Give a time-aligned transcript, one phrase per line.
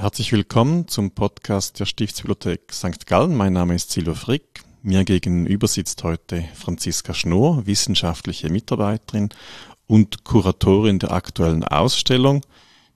[0.00, 3.06] Herzlich willkommen zum Podcast der Stiftsbibliothek St.
[3.06, 3.36] Gallen.
[3.36, 4.62] Mein Name ist Silvia Frick.
[4.82, 9.28] Mir gegenüber sitzt heute Franziska Schnoor, wissenschaftliche Mitarbeiterin
[9.86, 12.40] und Kuratorin der aktuellen Ausstellung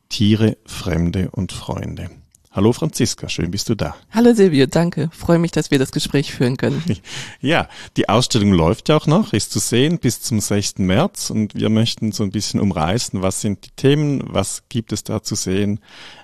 [0.09, 2.09] Tiere, Fremde und Freunde.
[2.55, 3.97] Hallo Franziska, schön bist du da.
[4.13, 5.11] Hallo Silvio, danke.
[5.11, 6.85] Freue mich, dass wir das Gespräch führen können.
[7.41, 10.79] Ja, die Ausstellung läuft ja auch noch, ist zu sehen bis zum 6.
[10.79, 15.03] März und wir möchten so ein bisschen umreißen, was sind die Themen, was gibt es
[15.03, 15.81] da zu sehen,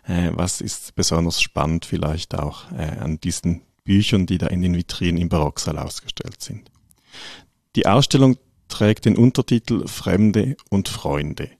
[0.06, 4.76] äh, was ist besonders spannend vielleicht auch äh, an diesen Büchern, die da in den
[4.76, 6.70] Vitrinen im Barocksaal ausgestellt sind.
[7.74, 8.36] Die Ausstellung
[8.68, 11.50] trägt den Untertitel Fremde und Freunde.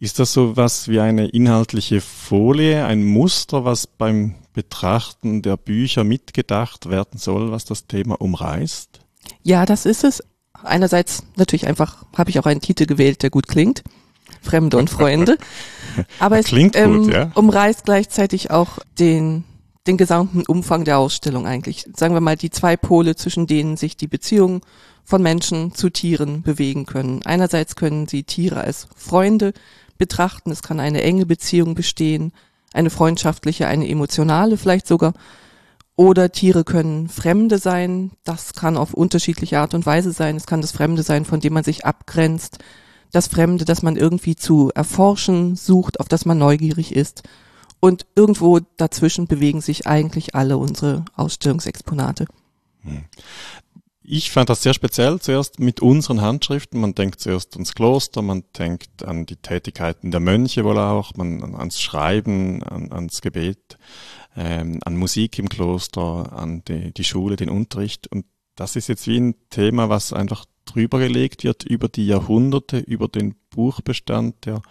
[0.00, 6.04] Ist das so was wie eine inhaltliche Folie, ein Muster, was beim Betrachten der Bücher
[6.04, 9.00] mitgedacht werden soll, was das Thema umreißt?
[9.42, 10.22] Ja, das ist es.
[10.62, 13.82] Einerseits natürlich einfach habe ich auch einen Titel gewählt, der gut klingt.
[14.40, 15.36] Fremde und Freunde.
[16.20, 17.32] Aber es klingt ähm, gut, ja?
[17.34, 19.42] umreißt gleichzeitig auch den,
[19.88, 21.86] den gesamten Umfang der Ausstellung eigentlich.
[21.96, 24.60] Sagen wir mal die zwei Pole, zwischen denen sich die Beziehungen
[25.02, 27.22] von Menschen zu Tieren bewegen können.
[27.24, 29.54] Einerseits können sie Tiere als Freunde
[29.98, 30.50] betrachten.
[30.50, 32.32] Es kann eine enge Beziehung bestehen,
[32.72, 35.12] eine freundschaftliche, eine emotionale vielleicht sogar.
[35.96, 38.12] Oder Tiere können Fremde sein.
[38.22, 40.36] Das kann auf unterschiedliche Art und Weise sein.
[40.36, 42.58] Es kann das Fremde sein, von dem man sich abgrenzt.
[43.10, 47.24] Das Fremde, das man irgendwie zu erforschen sucht, auf das man neugierig ist.
[47.80, 52.26] Und irgendwo dazwischen bewegen sich eigentlich alle unsere Ausstellungsexponate.
[54.10, 56.80] Ich fand das sehr speziell, zuerst mit unseren Handschriften.
[56.80, 61.54] Man denkt zuerst ans Kloster, man denkt an die Tätigkeiten der Mönche wohl auch, man
[61.54, 63.76] ans Schreiben, an, ans Gebet,
[64.34, 68.10] ähm, an Musik im Kloster, an die, die Schule, den Unterricht.
[68.10, 72.78] Und das ist jetzt wie ein Thema, was einfach drüber gelegt wird über die Jahrhunderte,
[72.78, 74.62] über den Buchbestand, der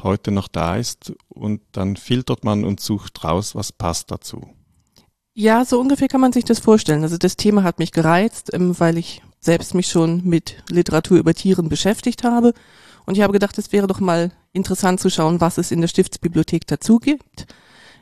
[0.00, 1.12] heute noch da ist.
[1.28, 4.48] Und dann filtert man und sucht raus, was passt dazu.
[5.38, 7.02] Ja, so ungefähr kann man sich das vorstellen.
[7.02, 11.34] Also das Thema hat mich gereizt, ähm, weil ich selbst mich schon mit Literatur über
[11.34, 12.54] Tieren beschäftigt habe.
[13.04, 15.88] Und ich habe gedacht, es wäre doch mal interessant zu schauen, was es in der
[15.88, 17.46] Stiftsbibliothek dazu gibt.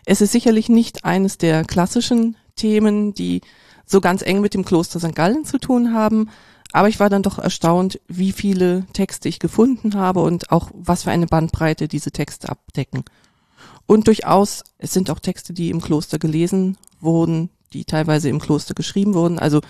[0.06, 3.41] Es ist sicherlich nicht eines der klassischen Themen, die
[3.84, 5.16] so ganz eng mit dem Kloster St.
[5.16, 6.30] Gallen zu tun haben.
[6.70, 11.03] Aber ich war dann doch erstaunt, wie viele Texte ich gefunden habe und auch was
[11.03, 13.03] für eine Bandbreite diese Texte abdecken.
[13.87, 18.75] Und durchaus, es sind auch Texte, die im Kloster gelesen wurden, die teilweise im Kloster
[18.75, 19.39] geschrieben wurden.
[19.39, 19.61] Also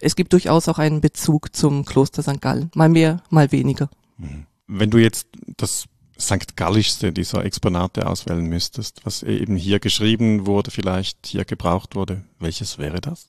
[0.00, 2.40] es gibt durchaus auch einen Bezug zum Kloster St.
[2.40, 2.70] Gallen.
[2.74, 3.88] Mal mehr, mal weniger.
[4.18, 4.46] Mhm.
[4.66, 5.86] Wenn du jetzt das
[6.18, 6.56] St.
[6.56, 12.78] Gallischste dieser Exponate auswählen müsstest, was eben hier geschrieben wurde, vielleicht hier gebraucht wurde, welches
[12.78, 13.28] wäre das?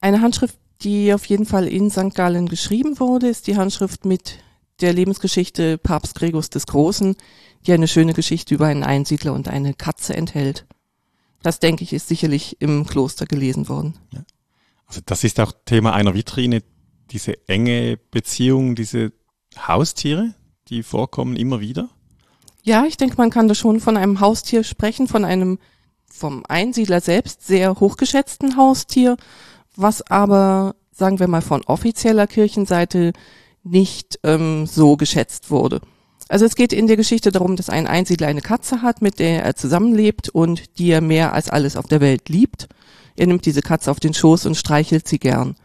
[0.00, 2.14] Eine Handschrift, die auf jeden Fall in St.
[2.14, 4.38] Gallen geschrieben wurde, ist die Handschrift mit
[4.80, 7.16] der Lebensgeschichte Papst Gregors des Großen,
[7.66, 10.66] die eine schöne Geschichte über einen Einsiedler und eine Katze enthält.
[11.42, 13.94] Das denke ich ist sicherlich im Kloster gelesen worden.
[14.12, 14.24] Ja.
[14.86, 16.62] Also das ist auch Thema einer Vitrine,
[17.10, 19.12] diese enge Beziehung, diese
[19.56, 20.34] Haustiere,
[20.68, 21.88] die vorkommen immer wieder.
[22.62, 25.58] Ja, ich denke, man kann da schon von einem Haustier sprechen, von einem
[26.10, 29.16] vom Einsiedler selbst sehr hochgeschätzten Haustier,
[29.76, 33.12] was aber, sagen wir mal, von offizieller Kirchenseite
[33.62, 35.80] nicht ähm, so geschätzt wurde.
[36.28, 39.44] Also es geht in der Geschichte darum, dass ein Einsiedler eine Katze hat, mit der
[39.44, 42.68] er zusammenlebt und die er mehr als alles auf der Welt liebt.
[43.16, 45.56] Er nimmt diese Katze auf den Schoß und streichelt sie gern.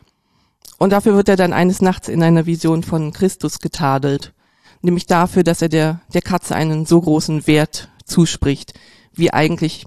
[0.77, 4.33] Und dafür wird er dann eines Nachts in einer Vision von Christus getadelt.
[4.81, 8.73] Nämlich dafür, dass er der, der Katze einen so großen Wert zuspricht,
[9.13, 9.85] wie eigentlich,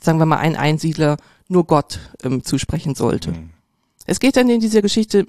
[0.00, 1.16] sagen wir mal, ein Einsiedler
[1.48, 3.32] nur Gott ähm, zusprechen sollte.
[3.32, 3.50] Mhm.
[4.06, 5.26] Es geht dann in dieser Geschichte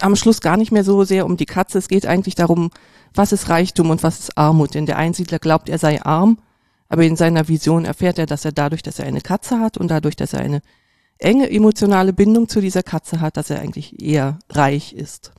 [0.00, 1.78] am Schluss gar nicht mehr so sehr um die Katze.
[1.78, 2.70] Es geht eigentlich darum,
[3.14, 4.74] was ist Reichtum und was ist Armut.
[4.74, 6.38] Denn der Einsiedler glaubt, er sei arm,
[6.88, 9.88] aber in seiner Vision erfährt er, dass er dadurch, dass er eine Katze hat und
[9.88, 10.62] dadurch, dass er eine
[11.18, 15.32] enge emotionale Bindung zu dieser Katze hat, dass er eigentlich eher reich ist.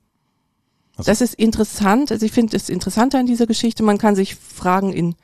[0.98, 2.12] Also das ist interessant.
[2.12, 3.84] Also ich finde es interessanter an dieser Geschichte.
[3.84, 5.16] Man kann sich fragen, in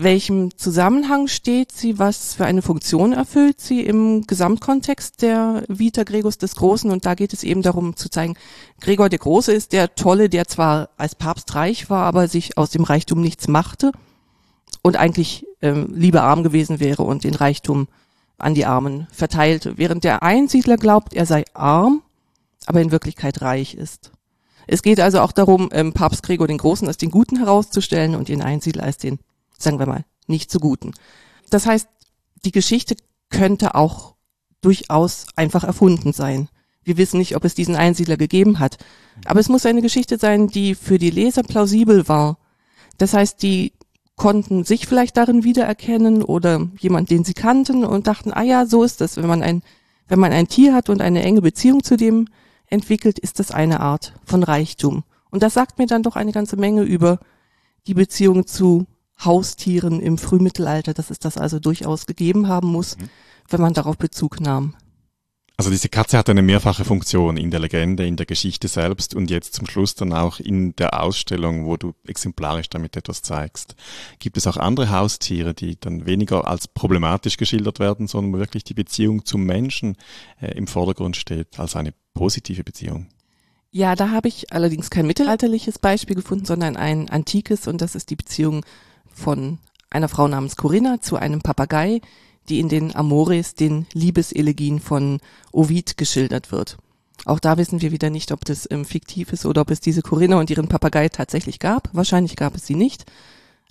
[0.00, 6.38] welchem Zusammenhang steht sie, was für eine Funktion erfüllt sie im Gesamtkontext der Vita Gregors
[6.38, 6.90] des Großen.
[6.90, 8.36] Und da geht es eben darum zu zeigen,
[8.80, 12.70] Gregor der Große ist der Tolle, der zwar als Papst reich war, aber sich aus
[12.70, 13.90] dem Reichtum nichts machte
[14.82, 17.88] und eigentlich ähm, lieber arm gewesen wäre und den Reichtum
[18.38, 22.02] an die Armen verteilte, während der Einsiedler glaubt, er sei arm,
[22.66, 24.12] aber in Wirklichkeit reich ist.
[24.68, 28.28] Es geht also auch darum, ähm, Papst Gregor den Großen als den Guten herauszustellen und
[28.28, 29.18] den Einsiedler als den
[29.58, 30.92] sagen wir mal, nicht so guten.
[31.50, 31.88] Das heißt,
[32.44, 32.96] die Geschichte
[33.30, 34.14] könnte auch
[34.60, 36.48] durchaus einfach erfunden sein.
[36.82, 38.78] Wir wissen nicht, ob es diesen Einsiedler gegeben hat.
[39.26, 42.38] Aber es muss eine Geschichte sein, die für die Leser plausibel war.
[42.96, 43.72] Das heißt, die
[44.16, 48.82] konnten sich vielleicht darin wiedererkennen oder jemand, den sie kannten und dachten, ah ja, so
[48.82, 49.62] ist es, wenn man ein,
[50.08, 52.26] wenn man ein Tier hat und eine enge Beziehung zu dem
[52.66, 55.04] entwickelt, ist das eine Art von Reichtum.
[55.30, 57.20] Und das sagt mir dann doch eine ganze Menge über
[57.86, 58.86] die Beziehung zu
[59.24, 63.10] Haustieren im Frühmittelalter, dass es das also durchaus gegeben haben muss, mhm.
[63.48, 64.74] wenn man darauf Bezug nahm.
[65.60, 69.28] Also diese Katze hat eine mehrfache Funktion in der Legende, in der Geschichte selbst und
[69.28, 73.74] jetzt zum Schluss dann auch in der Ausstellung, wo du exemplarisch damit etwas zeigst.
[74.20, 78.74] Gibt es auch andere Haustiere, die dann weniger als problematisch geschildert werden, sondern wirklich die
[78.74, 79.96] Beziehung zum Menschen
[80.40, 83.08] äh, im Vordergrund steht als eine positive Beziehung?
[83.72, 88.10] Ja, da habe ich allerdings kein mittelalterliches Beispiel gefunden, sondern ein antikes und das ist
[88.10, 88.64] die Beziehung
[89.18, 89.58] von
[89.90, 92.00] einer Frau namens Corinna zu einem Papagei,
[92.48, 95.20] die in den Amores, den Liebeselegien von
[95.52, 96.78] Ovid geschildert wird.
[97.24, 100.02] Auch da wissen wir wieder nicht, ob das ähm, fiktiv ist oder ob es diese
[100.02, 101.90] Corinna und ihren Papagei tatsächlich gab.
[101.92, 103.04] Wahrscheinlich gab es sie nicht.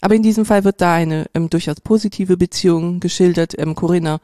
[0.02, 3.58] Aber in diesem Fall wird da eine ähm, durchaus positive Beziehung geschildert.
[3.58, 4.20] Ähm, Corinna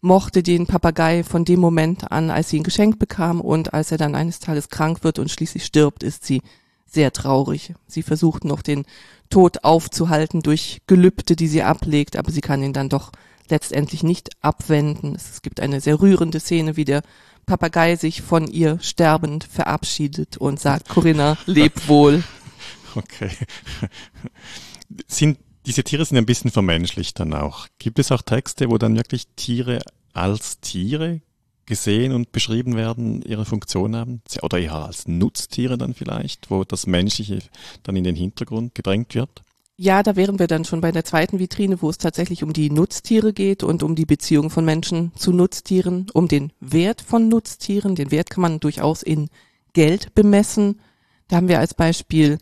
[0.00, 3.98] mochte den Papagei von dem Moment an, als sie ihn geschenkt bekam und als er
[3.98, 6.42] dann eines Tages krank wird und schließlich stirbt, ist sie
[6.94, 7.74] sehr traurig.
[7.86, 8.84] Sie versucht noch den
[9.30, 13.12] Tod aufzuhalten durch Gelübde, die sie ablegt, aber sie kann ihn dann doch
[13.48, 15.14] letztendlich nicht abwenden.
[15.14, 17.02] Es gibt eine sehr rührende Szene, wie der
[17.46, 22.22] Papagei sich von ihr sterbend verabschiedet und sagt, Corinna, leb wohl.
[22.96, 23.28] Okay.
[25.08, 27.66] Sind, diese Tiere sind ein bisschen vermenschlicht dann auch.
[27.80, 29.80] Gibt es auch Texte, wo dann wirklich Tiere
[30.12, 31.20] als Tiere
[31.66, 34.22] gesehen und beschrieben werden, ihre Funktion haben?
[34.42, 37.38] Oder eher als Nutztiere dann vielleicht, wo das Menschliche
[37.82, 39.42] dann in den Hintergrund gedrängt wird?
[39.76, 42.70] Ja, da wären wir dann schon bei der zweiten Vitrine, wo es tatsächlich um die
[42.70, 47.96] Nutztiere geht und um die Beziehung von Menschen zu Nutztieren, um den Wert von Nutztieren.
[47.96, 49.30] Den Wert kann man durchaus in
[49.72, 50.80] Geld bemessen.
[51.26, 52.38] Da haben wir als Beispiel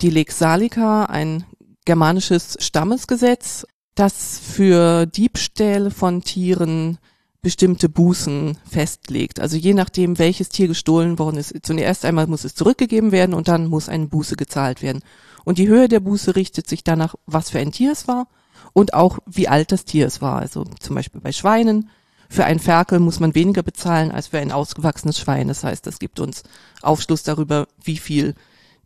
[0.00, 1.44] die Lex Salica, ein
[1.84, 3.66] germanisches Stammesgesetz,
[3.96, 6.98] das für Diebstähle von Tieren
[7.42, 9.40] bestimmte Bußen festlegt.
[9.40, 13.48] Also je nachdem, welches Tier gestohlen worden ist, zunächst einmal muss es zurückgegeben werden und
[13.48, 15.02] dann muss eine Buße gezahlt werden.
[15.44, 18.28] Und die Höhe der Buße richtet sich danach, was für ein Tier es war
[18.72, 20.38] und auch wie alt das Tier es war.
[20.38, 21.90] Also zum Beispiel bei Schweinen.
[22.28, 25.48] Für ein Ferkel muss man weniger bezahlen als für ein ausgewachsenes Schwein.
[25.48, 26.44] Das heißt, das gibt uns
[26.82, 28.34] Aufschluss darüber, wie viel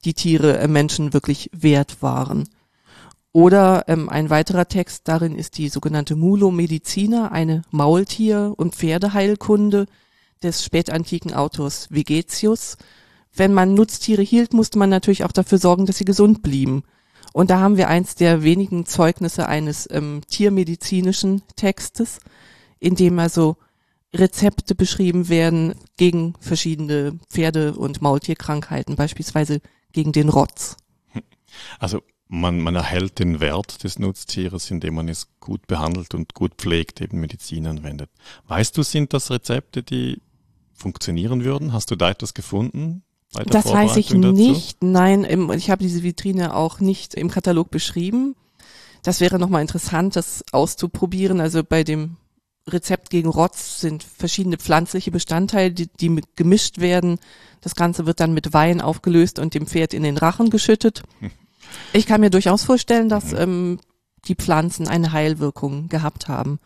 [0.05, 2.49] die Tiere äh, Menschen wirklich wert waren.
[3.35, 9.85] Oder ähm, ein weiterer Text darin ist die sogenannte Mulo Medicina, eine Maultier- und Pferdeheilkunde
[10.43, 12.79] des spätantiken Autors Vegetius
[13.35, 16.85] wenn man Nutztiere hielt, musste man natürlich auch dafür sorgen, dass sie gesund blieben.
[17.33, 22.21] Und da haben wir eins der wenigen Zeugnisse eines ähm, tiermedizinischen Textes,
[22.79, 23.57] in dem also
[24.15, 29.61] Rezepte beschrieben werden gegen verschiedene Pferde- und Maultierkrankheiten, beispielsweise
[29.93, 30.77] gegen den Rotz.
[31.81, 32.03] Also
[32.35, 37.01] man, man erhält den Wert des Nutztieres, indem man es gut behandelt und gut pflegt,
[37.01, 38.11] eben Medizin anwendet.
[38.49, 40.21] Weißt du, sind das Rezepte, die
[40.73, 41.73] funktionieren würden?
[41.73, 43.03] Hast du da etwas gefunden?
[43.47, 44.77] Das weiß ich nicht.
[44.77, 44.87] Dazu?
[44.87, 48.37] Nein, ich habe diese Vitrine auch nicht im Katalog beschrieben.
[49.03, 51.41] Das wäre nochmal interessant, das auszuprobieren.
[51.41, 52.17] Also bei dem
[52.69, 57.19] Rezept gegen Rotz sind verschiedene pflanzliche Bestandteile, die, die gemischt werden.
[57.61, 61.03] Das Ganze wird dann mit Wein aufgelöst und dem Pferd in den Rachen geschüttet.
[61.93, 63.39] Ich kann mir durchaus vorstellen, dass mhm.
[63.39, 63.81] ähm,
[64.27, 66.59] die Pflanzen eine Heilwirkung gehabt haben.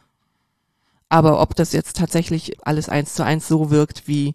[1.09, 4.35] Aber ob das jetzt tatsächlich alles eins zu eins so wirkt, wie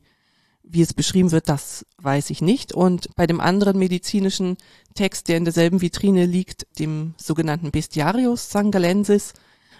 [0.63, 2.73] wie es beschrieben wird, das weiß ich nicht.
[2.73, 4.57] Und bei dem anderen medizinischen
[4.95, 9.33] Text, der in derselben Vitrine liegt, dem sogenannten Bestiarius sangalensis,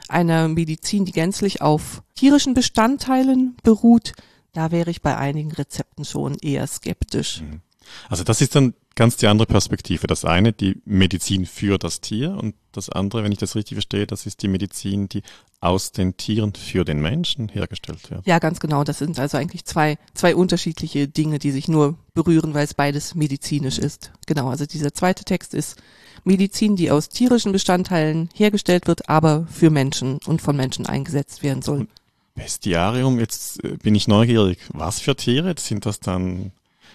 [0.10, 4.14] einer Medizin, die gänzlich auf tierischen Bestandteilen beruht,
[4.52, 7.42] da wäre ich bei einigen Rezepten schon eher skeptisch.
[7.42, 7.62] Mhm.
[8.10, 10.08] Also das ist dann ganz die andere Perspektive.
[10.08, 14.08] Das eine, die Medizin für das Tier und das andere, wenn ich das richtig verstehe,
[14.08, 15.22] das ist die Medizin, die
[15.60, 18.26] aus den Tieren für den Menschen hergestellt wird.
[18.26, 18.84] Ja, ganz genau.
[18.84, 23.16] Das sind also eigentlich zwei, zwei unterschiedliche Dinge, die sich nur berühren, weil es beides
[23.16, 24.12] medizinisch ist.
[24.28, 24.50] Genau.
[24.50, 25.82] Also dieser zweite Text ist
[26.26, 31.62] Medizin, die aus tierischen Bestandteilen hergestellt wird, aber für Menschen und von Menschen eingesetzt werden
[31.62, 31.88] soll.
[32.36, 34.60] Bestiarium, jetzt äh, bin ich neugierig.
[34.74, 35.54] Was für Tiere?
[35.58, 36.52] Sind das dann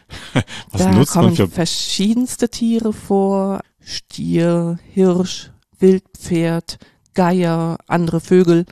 [0.71, 3.61] Was da nutzt kommen man für verschiedenste Tiere vor.
[3.81, 6.79] Stier, Hirsch, Wildpferd,
[7.15, 8.67] Geier, andere Vögel.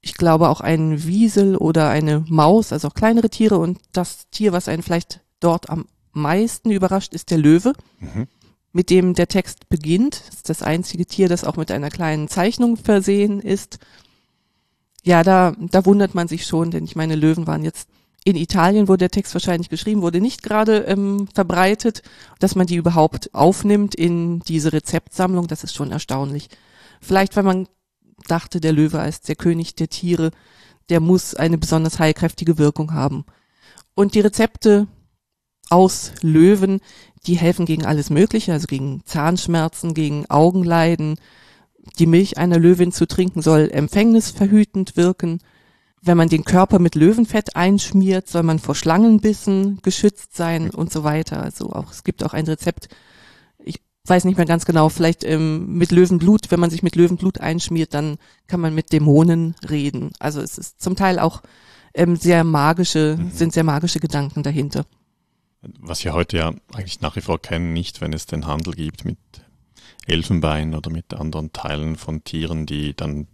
[0.00, 3.58] Ich glaube auch ein Wiesel oder eine Maus, also auch kleinere Tiere.
[3.58, 7.72] Und das Tier, was einen vielleicht dort am meisten überrascht, ist der Löwe.
[8.00, 8.26] Mhm.
[8.72, 10.22] Mit dem der Text beginnt.
[10.26, 13.78] Das ist das einzige Tier, das auch mit einer kleinen Zeichnung versehen ist.
[15.02, 17.88] Ja, da, da wundert man sich schon, denn ich meine, Löwen waren jetzt
[18.28, 22.02] in Italien, wo der Text wahrscheinlich geschrieben wurde, nicht gerade ähm, verbreitet,
[22.40, 26.50] dass man die überhaupt aufnimmt in diese Rezeptsammlung, das ist schon erstaunlich.
[27.00, 27.68] Vielleicht, weil man
[28.26, 30.30] dachte, der Löwe als der König der Tiere,
[30.90, 33.24] der muss eine besonders heilkräftige Wirkung haben.
[33.94, 34.88] Und die Rezepte
[35.70, 36.80] aus Löwen,
[37.26, 41.16] die helfen gegen alles Mögliche, also gegen Zahnschmerzen, gegen Augenleiden.
[41.98, 45.40] Die Milch einer Löwin zu trinken soll empfängnisverhütend wirken.
[46.02, 51.04] Wenn man den Körper mit Löwenfett einschmiert, soll man vor Schlangenbissen geschützt sein und so
[51.04, 51.42] weiter.
[51.42, 52.88] Also auch, es gibt auch ein Rezept,
[53.58, 57.40] ich weiß nicht mehr ganz genau, vielleicht ähm, mit Löwenblut, wenn man sich mit Löwenblut
[57.40, 60.12] einschmiert, dann kann man mit Dämonen reden.
[60.18, 61.42] Also es ist zum Teil auch
[61.94, 63.30] ähm, sehr magische, mhm.
[63.30, 64.84] sind sehr magische Gedanken dahinter.
[65.80, 69.04] Was wir heute ja eigentlich nach wie vor kennen, nicht, wenn es den Handel gibt
[69.04, 69.18] mit
[70.06, 73.26] Elfenbein oder mit anderen Teilen von Tieren, die dann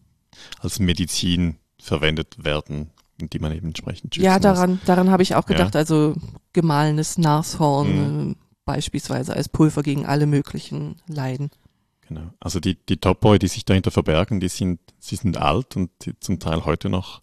[0.61, 4.85] als Medizin verwendet werden und die man eben entsprechend schützen Ja, daran, muss.
[4.85, 5.75] daran habe ich auch gedacht.
[5.75, 5.81] Ja.
[5.81, 6.15] Also
[6.53, 8.33] gemahlenes Nashorn mhm.
[8.33, 11.51] äh, beispielsweise als Pulver gegen alle möglichen Leiden.
[12.09, 12.31] Genau.
[12.41, 16.39] Also die, die Topoi, die sich dahinter verbergen, die sind, sie sind alt und zum
[16.39, 17.23] Teil heute noch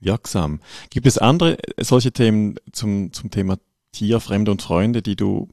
[0.00, 0.60] wirksam.
[0.90, 3.58] Gibt es andere solche Themen zum, zum Thema
[3.92, 5.48] Tier, Fremde und Freunde, die du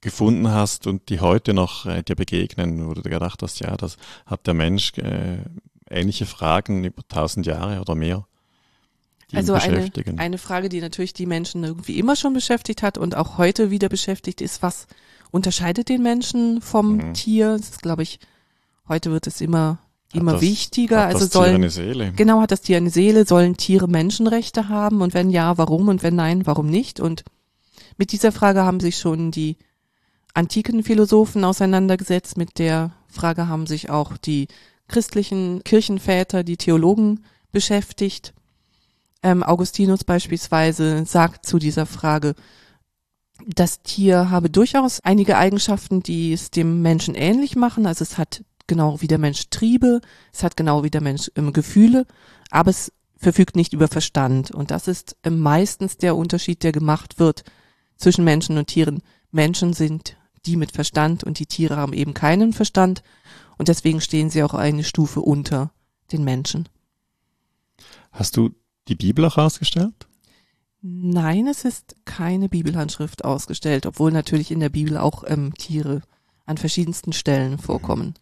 [0.00, 3.96] gefunden hast und die heute noch äh, dir begegnen, wo du gedacht hast, ja, das
[4.26, 5.38] hat der Mensch äh,
[5.92, 8.26] ähnliche Fragen über tausend Jahre oder mehr.
[9.32, 13.38] also eine, eine Frage, die natürlich die Menschen irgendwie immer schon beschäftigt hat und auch
[13.38, 14.86] heute wieder beschäftigt, ist, was
[15.30, 17.14] unterscheidet den Menschen vom mhm.
[17.14, 17.52] Tier?
[17.52, 18.20] Das ist, glaube ich,
[18.88, 19.78] heute wird es immer
[20.12, 21.00] immer das, wichtiger.
[21.00, 22.12] Hat also das sollen, Tier eine Seele?
[22.12, 23.26] Genau, hat das Tier eine Seele?
[23.26, 25.00] Sollen Tiere Menschenrechte haben?
[25.00, 25.88] Und wenn ja, warum?
[25.88, 27.00] Und wenn nein, warum nicht?
[27.00, 27.24] Und
[27.96, 29.56] mit dieser Frage haben sich schon die
[30.34, 32.36] antiken Philosophen auseinandergesetzt.
[32.36, 34.48] Mit der Frage haben sich auch die
[34.92, 38.32] christlichen Kirchenväter, die Theologen beschäftigt.
[39.22, 42.34] Ähm, Augustinus beispielsweise sagt zu dieser Frage,
[43.46, 47.86] das Tier habe durchaus einige Eigenschaften, die es dem Menschen ähnlich machen.
[47.86, 50.00] Also es hat genau wie der Mensch Triebe,
[50.32, 52.06] es hat genau wie der Mensch ähm, Gefühle,
[52.50, 54.50] aber es verfügt nicht über Verstand.
[54.50, 57.44] Und das ist ähm, meistens der Unterschied, der gemacht wird
[57.96, 59.02] zwischen Menschen und Tieren.
[59.30, 63.02] Menschen sind die mit Verstand und die Tiere haben eben keinen Verstand
[63.62, 65.70] und deswegen stehen sie auch eine Stufe unter
[66.10, 66.68] den Menschen.
[68.10, 68.50] Hast du
[68.88, 69.94] die Bibel auch ausgestellt?
[70.80, 76.02] Nein, es ist keine Bibelhandschrift ausgestellt, obwohl natürlich in der Bibel auch ähm, Tiere
[76.44, 78.14] an verschiedensten Stellen vorkommen.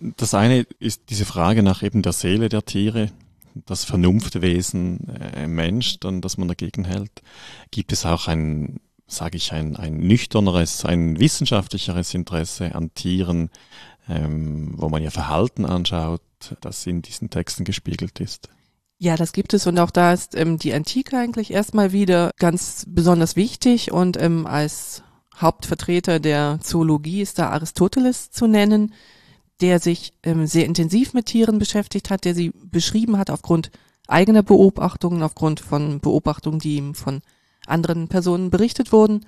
[0.00, 3.12] Das eine ist diese Frage nach eben der Seele der Tiere,
[3.66, 7.20] das Vernunftwesen äh, Mensch, dann, dass man dagegen hält.
[7.70, 8.80] Gibt es auch ein
[9.16, 13.50] sage ich, ein, ein nüchterneres, ein wissenschaftlicheres Interesse an Tieren,
[14.08, 16.22] ähm, wo man ja Verhalten anschaut,
[16.60, 18.48] das in diesen Texten gespiegelt ist.
[18.98, 22.84] Ja, das gibt es und auch da ist ähm, die Antike eigentlich erstmal wieder ganz
[22.88, 25.02] besonders wichtig und ähm, als
[25.36, 28.94] Hauptvertreter der Zoologie ist da Aristoteles zu nennen,
[29.60, 33.70] der sich ähm, sehr intensiv mit Tieren beschäftigt hat, der sie beschrieben hat aufgrund
[34.06, 37.22] eigener Beobachtungen, aufgrund von Beobachtungen, die ihm von
[37.66, 39.26] anderen Personen berichtet wurden.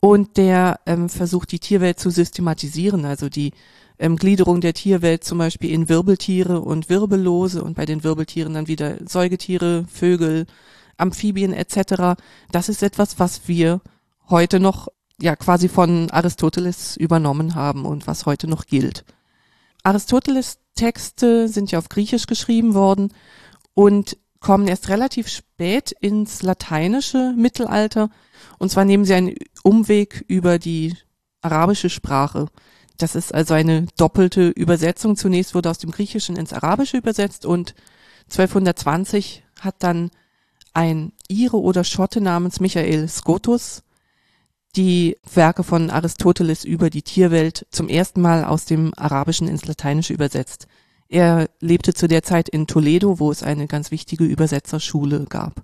[0.00, 3.52] Und der ähm, versucht, die Tierwelt zu systematisieren, also die
[3.98, 8.66] ähm, Gliederung der Tierwelt zum Beispiel in Wirbeltiere und Wirbellose und bei den Wirbeltieren dann
[8.66, 10.46] wieder Säugetiere, Vögel,
[10.96, 12.20] Amphibien etc.
[12.50, 13.80] Das ist etwas, was wir
[14.28, 14.88] heute noch
[15.20, 19.04] ja quasi von Aristoteles übernommen haben und was heute noch gilt.
[19.84, 23.12] Aristoteles Texte sind ja auf Griechisch geschrieben worden
[23.74, 28.10] und kommen erst relativ spät ins lateinische Mittelalter.
[28.58, 30.96] Und zwar nehmen sie einen Umweg über die
[31.40, 32.46] arabische Sprache.
[32.98, 35.16] Das ist also eine doppelte Übersetzung.
[35.16, 37.74] Zunächst wurde aus dem Griechischen ins Arabische übersetzt und
[38.30, 40.10] 1220 hat dann
[40.74, 43.82] ein Ire oder Schotte namens Michael Scotus
[44.74, 50.14] die Werke von Aristoteles über die Tierwelt zum ersten Mal aus dem Arabischen ins Lateinische
[50.14, 50.66] übersetzt.
[51.12, 55.62] Er lebte zu der Zeit in Toledo, wo es eine ganz wichtige Übersetzerschule gab.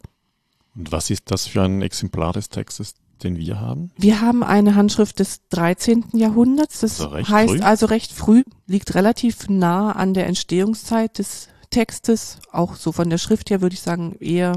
[0.76, 3.90] Und was ist das für ein Exemplar des Textes, den wir haben?
[3.96, 6.04] Wir haben eine Handschrift des 13.
[6.12, 6.80] Jahrhunderts.
[6.80, 7.60] Das also heißt früh.
[7.60, 12.40] also recht früh, liegt relativ nah an der Entstehungszeit des Textes.
[12.52, 14.52] Auch so von der Schrift her würde ich sagen eher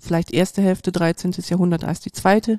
[0.00, 1.34] vielleicht erste Hälfte 13.
[1.50, 2.58] Jahrhundert als die zweite.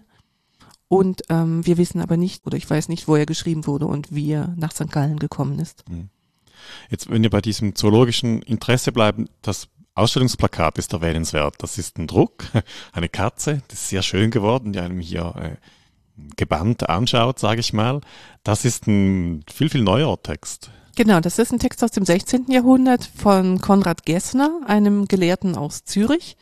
[0.87, 4.15] Und ähm, wir wissen aber nicht, oder ich weiß nicht, wo er geschrieben wurde und
[4.15, 4.89] wie er nach St.
[4.89, 5.83] Gallen gekommen ist.
[5.89, 6.07] Hm.
[6.89, 11.55] Jetzt, wenn wir bei diesem zoologischen Interesse bleiben, das Ausstellungsplakat ist erwähnenswert.
[11.59, 12.45] Das ist ein Druck,
[12.91, 15.55] eine Katze, das ist sehr schön geworden, die einem hier äh,
[16.35, 18.01] gebannt anschaut, sage ich mal.
[18.43, 20.71] Das ist ein viel, viel neuer Text.
[20.95, 22.51] Genau, das ist ein Text aus dem 16.
[22.51, 26.37] Jahrhundert von Konrad Gessner, einem Gelehrten aus Zürich,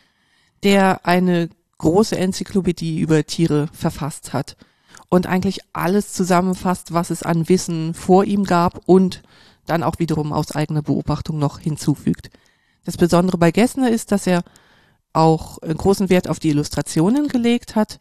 [0.63, 4.57] der eine große Enzyklopädie über Tiere verfasst hat
[5.09, 9.23] und eigentlich alles zusammenfasst, was es an Wissen vor ihm gab und
[9.65, 12.30] dann auch wiederum aus eigener Beobachtung noch hinzufügt.
[12.86, 14.44] Das Besondere bei Gessner ist, dass er
[15.13, 18.00] auch großen Wert auf die Illustrationen gelegt hat.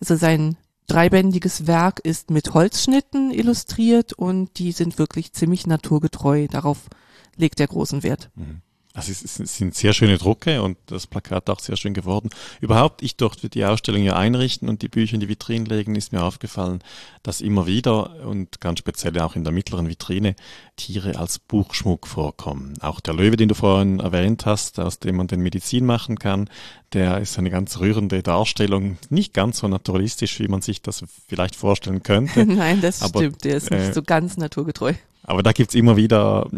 [0.00, 6.48] Also sein dreibändiges Werk ist mit Holzschnitten illustriert und die sind wirklich ziemlich naturgetreu.
[6.48, 6.88] Darauf
[7.36, 8.30] legt er großen Wert.
[8.34, 8.62] Mhm.
[8.98, 12.30] Also es sind sehr schöne Drucke und das Plakat auch sehr schön geworden.
[12.60, 16.12] Überhaupt, ich durfte die Ausstellung ja einrichten und die Bücher in die Vitrine legen, ist
[16.12, 16.80] mir aufgefallen,
[17.22, 20.34] dass immer wieder und ganz speziell auch in der mittleren Vitrine
[20.74, 22.74] Tiere als Buchschmuck vorkommen.
[22.80, 26.50] Auch der Löwe, den du vorhin erwähnt hast, aus dem man den Medizin machen kann,
[26.92, 31.54] der ist eine ganz rührende Darstellung, nicht ganz so naturalistisch, wie man sich das vielleicht
[31.54, 32.44] vorstellen könnte.
[32.46, 34.94] Nein, das aber, stimmt, der ist nicht äh, so ganz naturgetreu.
[35.28, 36.48] Aber da gibt's immer wieder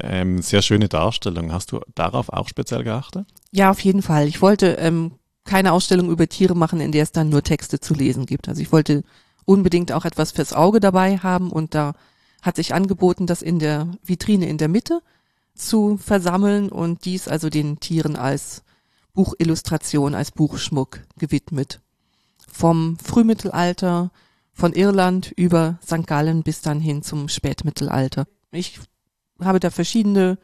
[0.00, 1.52] ähm, sehr schöne Darstellungen.
[1.52, 3.26] Hast du darauf auch speziell geachtet?
[3.50, 4.28] Ja, auf jeden Fall.
[4.28, 5.12] Ich wollte ähm,
[5.44, 8.48] keine Ausstellung über Tiere machen, in der es dann nur Texte zu lesen gibt.
[8.48, 9.04] Also ich wollte
[9.44, 11.92] unbedingt auch etwas fürs Auge dabei haben und da
[12.40, 15.02] hat sich angeboten, das in der Vitrine in der Mitte
[15.54, 18.62] zu versammeln und dies also den Tieren als
[19.12, 21.82] Buchillustration, als Buchschmuck gewidmet.
[22.50, 24.12] Vom Frühmittelalter
[24.58, 26.04] von Irland über St.
[26.06, 28.26] Gallen bis dann hin zum Spätmittelalter.
[28.50, 28.80] Ich
[29.40, 30.36] habe da verschiedene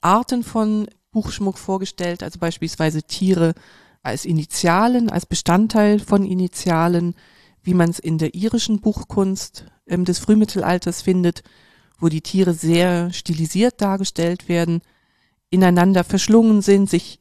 [0.00, 3.54] Arten von Buchschmuck vorgestellt, also beispielsweise Tiere
[4.02, 7.14] als Initialen, als Bestandteil von Initialen,
[7.62, 11.44] wie man es in der irischen Buchkunst ähm, des Frühmittelalters findet,
[12.00, 14.80] wo die Tiere sehr stilisiert dargestellt werden,
[15.48, 17.20] ineinander verschlungen sind, sich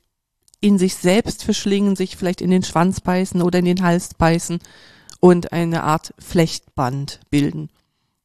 [0.61, 4.59] in sich selbst verschlingen, sich vielleicht in den Schwanz beißen oder in den Hals beißen
[5.19, 7.69] und eine Art Flechtband bilden.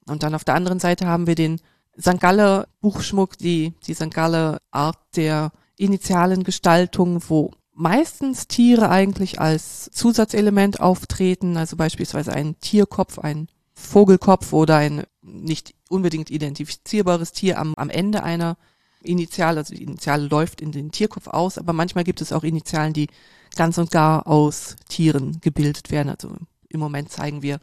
[0.06, 1.60] Und dann auf der anderen Seite haben wir den
[2.00, 2.20] St.
[2.20, 4.12] Galler Buchschmuck, die, die St.
[4.12, 12.58] Galler Art der initialen Gestaltung, wo meistens Tiere eigentlich als Zusatzelement auftreten, also beispielsweise ein
[12.60, 18.56] Tierkopf, ein Vogelkopf oder ein nicht unbedingt identifizierbares Tier am, am Ende einer
[19.02, 22.92] Initial, also die Initiale läuft in den Tierkopf aus, aber manchmal gibt es auch Initialen,
[22.92, 23.08] die
[23.56, 26.36] ganz und gar aus Tieren gebildet werden, also
[26.74, 27.60] im Moment zeigen wir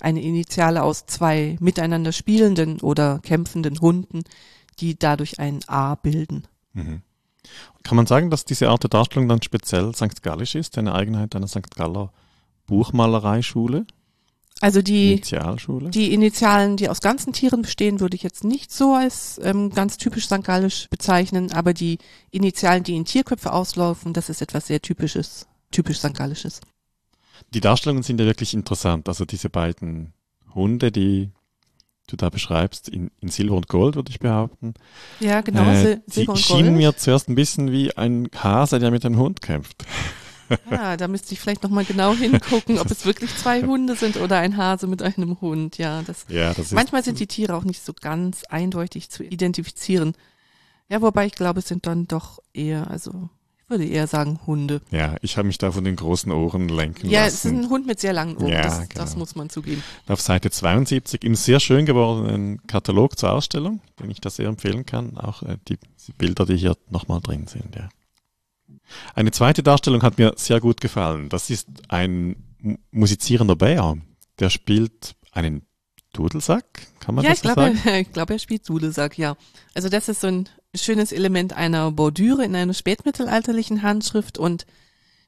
[0.00, 4.22] eine Initiale aus zwei miteinander spielenden oder kämpfenden Hunden,
[4.78, 6.44] die dadurch ein A bilden.
[6.72, 7.02] Mhm.
[7.82, 10.22] Kann man sagen, dass diese Art der Darstellung dann speziell St.
[10.22, 11.74] Gallisch ist, eine Eigenheit einer St.
[11.74, 12.12] Galler
[12.66, 13.86] Buchmalereischule?
[14.60, 15.90] Also die, Initialschule?
[15.90, 19.96] die Initialen, die aus ganzen Tieren bestehen, würde ich jetzt nicht so als ähm, ganz
[19.96, 20.44] typisch St.
[20.44, 21.98] Gallisch bezeichnen, aber die
[22.30, 26.14] Initialen, die in Tierköpfe auslaufen, das ist etwas sehr typisches, typisch St.
[26.14, 26.60] Gallisches.
[27.54, 29.08] Die Darstellungen sind ja wirklich interessant.
[29.08, 30.12] Also diese beiden
[30.54, 31.30] Hunde, die
[32.06, 34.74] du da beschreibst, in, in Silber und Gold, würde ich behaupten.
[35.20, 35.70] Ja, genau.
[35.70, 39.40] Äh, Silber die schienen mir zuerst ein bisschen wie ein Hase, der mit einem Hund
[39.40, 39.84] kämpft.
[40.70, 44.38] Ja, da müsste ich vielleicht nochmal genau hingucken, ob es wirklich zwei Hunde sind oder
[44.38, 45.78] ein Hase mit einem Hund.
[45.78, 49.24] Ja, das, ja, das ist, manchmal sind die Tiere auch nicht so ganz eindeutig zu
[49.24, 50.14] identifizieren.
[50.88, 53.30] Ja, wobei ich glaube, es sind dann doch eher, also
[53.72, 54.80] würde eher sagen Hunde.
[54.90, 57.48] Ja, ich habe mich da von den großen Ohren lenken ja, lassen.
[57.48, 59.00] Ja, es ist ein Hund mit sehr langen Ohren, ja, das, genau.
[59.00, 59.82] das muss man zugeben.
[60.06, 64.86] Auf Seite 72 im sehr schön gewordenen Katalog zur Ausstellung, den ich da sehr empfehlen
[64.86, 65.16] kann.
[65.18, 67.74] Auch äh, die, die Bilder, die hier nochmal drin sind.
[67.74, 67.88] Ja.
[69.14, 71.28] Eine zweite Darstellung hat mir sehr gut gefallen.
[71.28, 72.36] Das ist ein
[72.90, 73.96] musizierender Bär.
[74.38, 75.62] Der spielt einen
[76.12, 76.64] Dudelsack,
[77.00, 77.96] kann man ja, das ich so glaube, sagen?
[78.00, 79.36] ich glaube, er spielt Dudelsack, ja.
[79.74, 84.66] Also das ist so ein schönes Element einer Bordüre in einer spätmittelalterlichen Handschrift und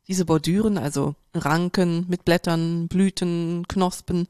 [0.08, 4.28] diese Bordüren, also Ranken mit Blättern, Blüten, Knospen,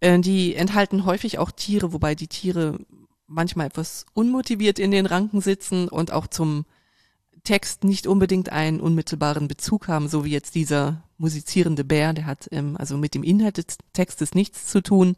[0.00, 2.78] äh, die enthalten häufig auch Tiere, wobei die Tiere
[3.26, 6.64] manchmal etwas unmotiviert in den Ranken sitzen und auch zum
[7.42, 12.48] Text nicht unbedingt einen unmittelbaren Bezug haben, so wie jetzt dieser musizierende Bär, der hat
[12.50, 15.16] ähm, also mit dem Inhalt des Textes nichts zu tun,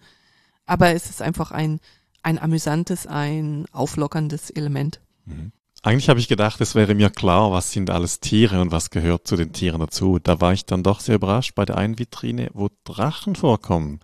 [0.68, 1.80] aber es ist einfach ein,
[2.22, 5.00] ein amüsantes, ein auflockerndes Element.
[5.24, 5.52] Mhm.
[5.82, 9.28] Eigentlich habe ich gedacht, es wäre mir klar, was sind alles Tiere und was gehört
[9.28, 10.18] zu den Tieren dazu.
[10.18, 14.00] Da war ich dann doch sehr überrascht bei der einen Vitrine, wo Drachen vorkommen.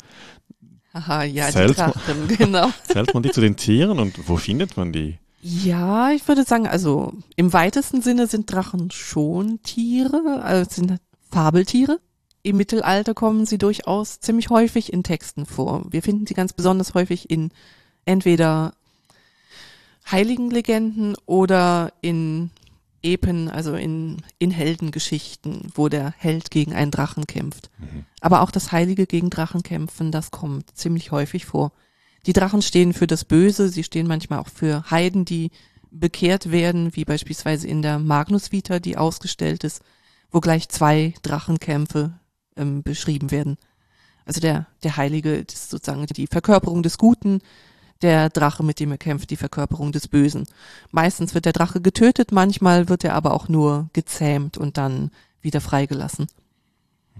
[0.92, 2.70] Aha, ja, zählt die Drachen, man, genau.
[2.84, 5.18] Zählt man die zu den Tieren und wo findet man die?
[5.42, 10.98] Ja, ich würde sagen, also im weitesten Sinne sind Drachen schon Tiere, also sind
[11.30, 11.98] Fabeltiere.
[12.44, 15.82] Im Mittelalter kommen sie durchaus ziemlich häufig in Texten vor.
[15.88, 17.50] Wir finden sie ganz besonders häufig in
[18.04, 18.74] entweder
[20.10, 22.50] Heiligenlegenden oder in
[23.02, 27.70] Epen, also in, in Heldengeschichten, wo der Held gegen einen Drachen kämpft.
[27.78, 28.04] Mhm.
[28.20, 31.72] Aber auch das Heilige gegen Drachen kämpfen, das kommt ziemlich häufig vor.
[32.26, 35.50] Die Drachen stehen für das Böse, sie stehen manchmal auch für Heiden, die
[35.90, 39.80] bekehrt werden, wie beispielsweise in der Magnus Vita, die ausgestellt ist,
[40.30, 42.18] wo gleich zwei Drachenkämpfe
[42.56, 43.56] ähm, beschrieben werden.
[44.26, 47.40] Also der, der Heilige ist sozusagen die Verkörperung des Guten,
[48.02, 50.46] der Drache, mit dem er kämpft, die Verkörperung des Bösen.
[50.90, 55.60] Meistens wird der Drache getötet, manchmal wird er aber auch nur gezähmt und dann wieder
[55.60, 56.26] freigelassen.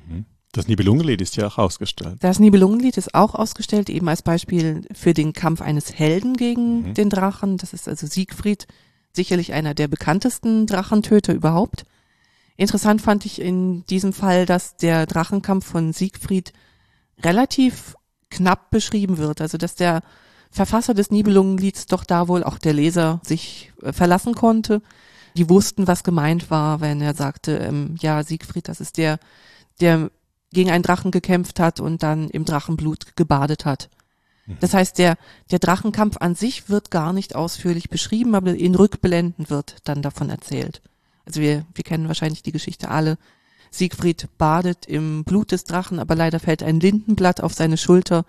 [0.09, 0.27] Mhm.
[0.53, 2.19] Das Nibelungenlied ist ja auch ausgestellt.
[2.21, 6.95] Das Nibelungenlied ist auch ausgestellt, eben als Beispiel für den Kampf eines Helden gegen mhm.
[6.95, 7.57] den Drachen.
[7.57, 8.69] Das ist also Siegfried,
[9.13, 11.85] sicherlich einer der bekanntesten Drachentöter überhaupt.
[12.57, 16.53] Interessant fand ich in diesem Fall, dass der Drachenkampf von Siegfried
[17.23, 17.97] relativ
[18.31, 19.41] knapp beschrieben wird.
[19.41, 20.03] Also dass der
[20.51, 24.83] Verfasser des Nibelungenlieds doch da wohl auch der Leser sich äh, verlassen konnte.
[25.37, 29.19] Die wussten, was gemeint war, wenn er sagte, ähm, ja, Siegfried, das ist der,
[29.81, 30.13] der
[30.53, 33.91] gegen einen Drachen gekämpft hat und dann im Drachenblut gebadet hat.
[34.47, 34.59] Mhm.
[34.61, 35.17] Das heißt, der,
[35.51, 40.31] der Drachenkampf an sich wird gar nicht ausführlich beschrieben, aber in Rückblenden wird dann davon
[40.31, 40.83] erzählt.
[41.27, 43.19] Also wir, wir kennen wahrscheinlich die Geschichte alle.
[43.71, 48.25] Siegfried badet im Blut des Drachen, aber leider fällt ein Lindenblatt auf seine Schulter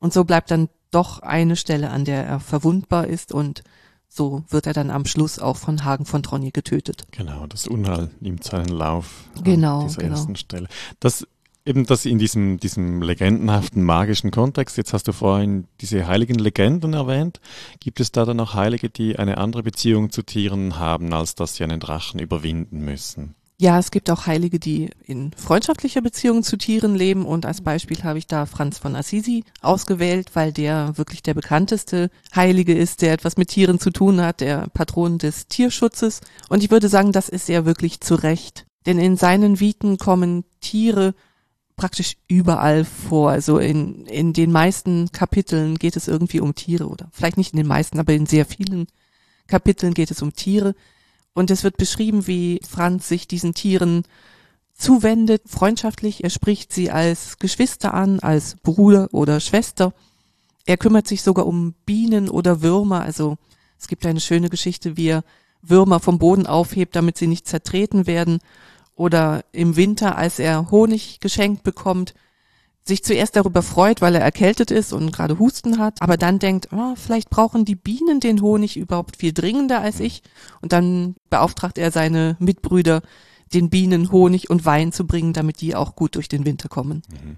[0.00, 3.62] und so bleibt dann doch eine Stelle, an der er verwundbar ist und
[4.08, 7.06] so wird er dann am Schluss auch von Hagen von Tronje getötet.
[7.12, 10.14] Genau, das Unheil nimmt seinen Lauf genau, an dieser genau.
[10.14, 10.68] ersten Stelle.
[11.00, 11.26] Das
[11.64, 14.76] eben das in diesem, diesem legendenhaften, magischen Kontext.
[14.76, 17.40] Jetzt hast du vorhin diese heiligen Legenden erwähnt.
[17.80, 21.56] Gibt es da dann auch Heilige, die eine andere Beziehung zu Tieren haben, als dass
[21.56, 23.34] sie einen Drachen überwinden müssen?
[23.62, 28.02] Ja, es gibt auch Heilige, die in freundschaftlicher Beziehung zu Tieren leben und als Beispiel
[28.02, 33.12] habe ich da Franz von Assisi ausgewählt, weil der wirklich der bekannteste Heilige ist, der
[33.12, 36.22] etwas mit Tieren zu tun hat, der Patron des Tierschutzes.
[36.48, 38.66] Und ich würde sagen, das ist er wirklich zu Recht.
[38.84, 41.14] Denn in seinen Viten kommen Tiere
[41.82, 43.30] praktisch überall vor.
[43.30, 47.56] Also in, in den meisten Kapiteln geht es irgendwie um Tiere oder vielleicht nicht in
[47.56, 48.86] den meisten, aber in sehr vielen
[49.48, 50.76] Kapiteln geht es um Tiere.
[51.34, 54.04] Und es wird beschrieben, wie Franz sich diesen Tieren
[54.74, 56.22] zuwendet, freundschaftlich.
[56.22, 59.92] Er spricht sie als Geschwister an, als Bruder oder Schwester.
[60.66, 63.02] Er kümmert sich sogar um Bienen oder Würmer.
[63.02, 63.38] Also
[63.76, 65.24] es gibt eine schöne Geschichte, wie er
[65.62, 68.38] Würmer vom Boden aufhebt, damit sie nicht zertreten werden.
[68.94, 72.14] Oder im Winter, als er Honig geschenkt bekommt,
[72.84, 76.68] sich zuerst darüber freut, weil er erkältet ist und gerade Husten hat, aber dann denkt,
[76.72, 80.22] oh, vielleicht brauchen die Bienen den Honig überhaupt viel dringender als ich.
[80.60, 83.02] Und dann beauftragt er seine Mitbrüder,
[83.54, 87.02] den Bienen Honig und Wein zu bringen, damit die auch gut durch den Winter kommen.
[87.08, 87.36] Mhm.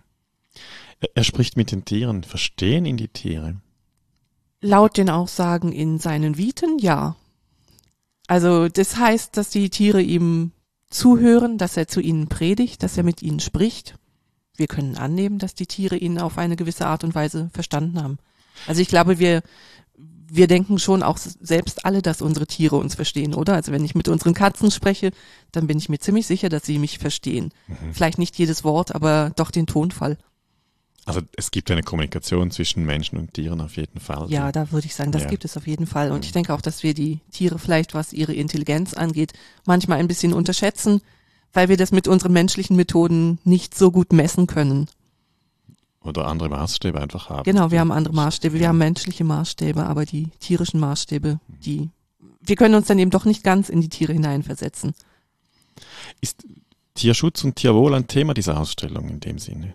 [1.14, 2.22] Er spricht mit den Tieren.
[2.24, 3.56] Verstehen ihn die Tiere?
[4.60, 7.16] Laut den Aussagen in seinen Viten, ja.
[8.26, 10.52] Also das heißt, dass die Tiere ihm
[10.94, 13.96] zuhören, dass er zu ihnen predigt, dass er mit ihnen spricht
[14.56, 18.18] wir können annehmen, dass die Tiere ihn auf eine gewisse Art und Weise verstanden haben.
[18.66, 19.42] Also ich glaube, wir,
[19.96, 23.54] wir denken schon auch selbst alle, dass unsere Tiere uns verstehen, oder?
[23.54, 25.10] Also wenn ich mit unseren Katzen spreche,
[25.50, 27.50] dann bin ich mir ziemlich sicher, dass sie mich verstehen.
[27.66, 27.92] Mhm.
[27.92, 30.18] Vielleicht nicht jedes Wort, aber doch den Tonfall.
[31.06, 34.30] Also es gibt eine Kommunikation zwischen Menschen und Tieren auf jeden Fall.
[34.30, 35.28] Ja, da würde ich sagen, das ja.
[35.28, 36.10] gibt es auf jeden Fall.
[36.10, 36.24] Und mhm.
[36.24, 39.32] ich denke auch, dass wir die Tiere vielleicht, was ihre Intelligenz angeht,
[39.66, 41.02] manchmal ein bisschen unterschätzen
[41.54, 44.88] weil wir das mit unseren menschlichen Methoden nicht so gut messen können.
[46.02, 47.44] Oder andere Maßstäbe einfach haben.
[47.44, 48.58] Genau, wir haben andere Maßstäbe.
[48.58, 51.88] Wir haben menschliche Maßstäbe, aber die tierischen Maßstäbe, die,
[52.42, 54.92] wir können uns dann eben doch nicht ganz in die Tiere hineinversetzen.
[56.20, 56.44] Ist
[56.92, 59.72] Tierschutz und Tierwohl ein Thema dieser Ausstellung in dem Sinne?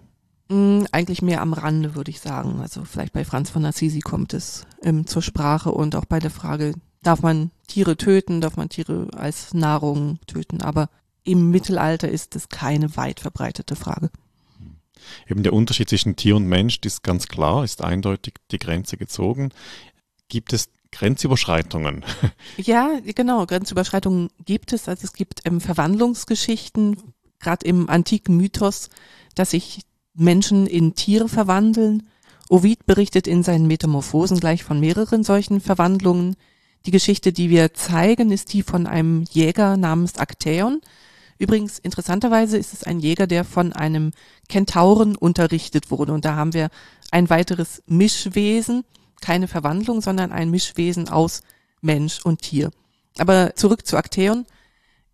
[0.49, 2.59] Mm, eigentlich mehr am Rande, würde ich sagen.
[2.62, 6.31] Also vielleicht bei Franz von Assisi kommt es ähm, zur Sprache und auch bei der
[6.31, 10.89] Frage, darf man Tiere töten, darf man Tiere als Nahrung töten, aber
[11.23, 14.09] im Mittelalter ist es keine weit verbreitete Frage.
[15.27, 19.51] Eben der Unterschied zwischen Tier und Mensch ist ganz klar, ist eindeutig die Grenze gezogen.
[20.27, 22.03] Gibt es Grenzüberschreitungen?
[22.57, 24.89] Ja, genau, Grenzüberschreitungen gibt es.
[24.89, 26.97] Also es gibt ähm, Verwandlungsgeschichten,
[27.39, 28.89] gerade im antiken Mythos,
[29.35, 29.81] dass sich
[30.13, 32.10] Menschen in Tiere verwandeln.
[32.50, 36.36] Ovid berichtet in seinen Metamorphosen gleich von mehreren solchen Verwandlungen.
[36.86, 40.82] Die Geschichte, die wir zeigen, ist die von einem Jäger namens Aktäon,
[41.39, 44.12] Übrigens, interessanterweise ist es ein Jäger, der von einem
[44.50, 46.12] Kentauren unterrichtet wurde.
[46.12, 46.69] Und da haben wir
[47.12, 48.84] ein weiteres Mischwesen,
[49.22, 51.41] keine Verwandlung, sondern ein Mischwesen aus
[51.80, 52.72] Mensch und Tier.
[53.17, 54.45] Aber zurück zu Akteon.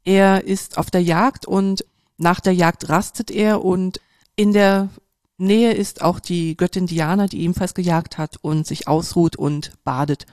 [0.03, 1.85] Er ist auf der Jagd und
[2.17, 4.01] nach der Jagd rastet er und
[4.35, 4.89] in der
[5.37, 10.25] Nähe ist auch die Göttin Diana, die ebenfalls gejagt hat und sich ausruht und badet.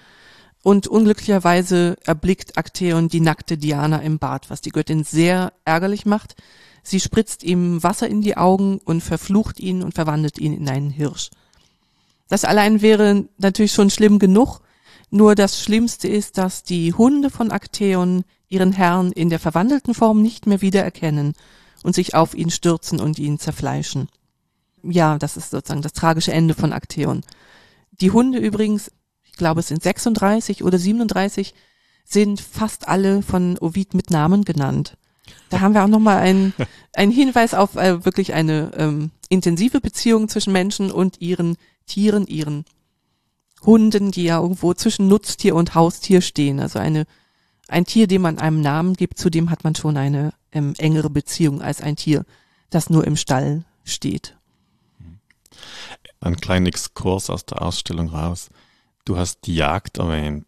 [0.63, 6.37] Und unglücklicherweise erblickt Akteon die nackte Diana im Bad, was die Göttin sehr ärgerlich macht.
[6.85, 10.91] Sie spritzt ihm Wasser in die Augen und verflucht ihn und verwandelt ihn in einen
[10.91, 11.31] Hirsch.
[12.29, 14.61] Das allein wäre natürlich schon schlimm genug,
[15.11, 20.23] nur das Schlimmste ist, dass die Hunde von Akteon ihren Herrn in der verwandelten Form
[20.23, 21.35] nicht mehr wiedererkennen
[21.83, 24.09] und sich auf ihn stürzen und ihn zerfleischen.
[24.83, 27.23] Ja, das ist sozusagen das tragische Ende von Akteon.
[27.93, 28.91] Die Hunde übrigens,
[29.23, 31.55] ich glaube es sind 36 oder 37,
[32.05, 34.97] sind fast alle von Ovid mit Namen genannt.
[35.51, 36.53] Da haben wir auch nochmal einen,
[36.95, 42.65] einen Hinweis auf äh, wirklich eine ähm, intensive Beziehung zwischen Menschen und ihren Tieren, ihren
[43.65, 46.59] Hunden, die ja irgendwo zwischen Nutztier und Haustier stehen.
[46.59, 47.07] Also eine,
[47.69, 51.11] ein Tier, dem man einem Namen gibt, zu dem hat man schon eine ähm, engere
[51.11, 52.25] Beziehung als ein Tier,
[52.71, 54.37] das nur im Stall steht.
[56.21, 58.51] Ein kleiner Exkurs aus der Ausstellung raus.
[59.05, 60.47] Du hast die Jagd erwähnt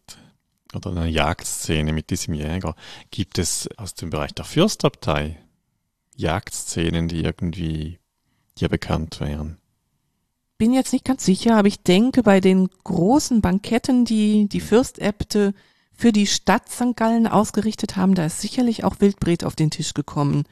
[0.73, 2.75] oder eine Jagdszene mit diesem Jäger.
[3.11, 5.37] Gibt es aus dem Bereich der Fürstabtei
[6.15, 7.99] Jagdszenen, die irgendwie
[8.57, 9.57] dir bekannt wären?
[10.57, 15.53] Bin jetzt nicht ganz sicher, aber ich denke, bei den großen Banketten, die die Fürstäbte
[15.97, 16.95] für die Stadt St.
[16.95, 20.43] Gallen ausgerichtet haben, da ist sicherlich auch Wildbret auf den Tisch gekommen.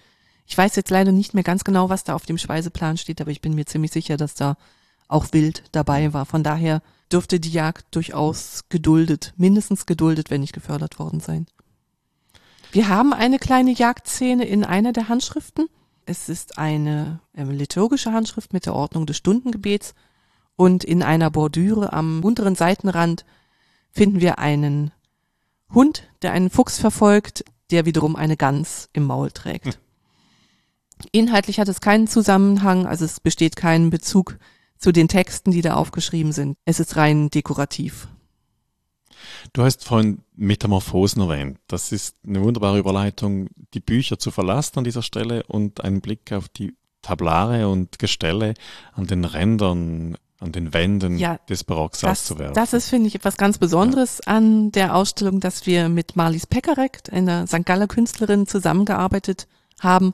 [0.46, 3.32] Ich weiß jetzt leider nicht mehr ganz genau, was da auf dem Speiseplan steht, aber
[3.32, 4.58] ich bin mir ziemlich sicher, dass da
[5.08, 6.26] auch Wild dabei war.
[6.26, 11.46] Von daher dürfte die Jagd durchaus geduldet, mindestens geduldet, wenn nicht gefördert worden sein.
[12.72, 15.68] Wir haben eine kleine Jagdszene in einer der Handschriften.
[16.06, 19.94] Es ist eine äh, liturgische Handschrift mit der Ordnung des Stundengebets
[20.56, 23.26] und in einer Bordüre am unteren Seitenrand
[23.92, 24.92] finden wir einen
[25.74, 29.66] Hund, der einen Fuchs verfolgt, der wiederum eine Gans im Maul trägt.
[29.66, 29.74] Hm.
[31.12, 34.38] Inhaltlich hat es keinen Zusammenhang, also es besteht kein Bezug
[34.78, 36.58] zu den Texten, die da aufgeschrieben sind.
[36.66, 38.08] Es ist rein dekorativ.
[39.54, 41.58] Du hast vorhin Metamorphosen erwähnt.
[41.68, 46.32] Das ist eine wunderbare Überleitung, die Bücher zu verlassen an dieser Stelle und einen Blick
[46.32, 48.54] auf die Tablare und Gestelle
[48.94, 52.54] an den Rändern, an den Wänden ja, des Barocksaals zu werfen.
[52.54, 54.34] Das ist, finde ich, etwas ganz Besonderes ja.
[54.34, 57.66] an der Ausstellung, dass wir mit Marlies Pekarek, einer St.
[57.66, 59.48] Galler Künstlerin, zusammengearbeitet
[59.80, 60.14] haben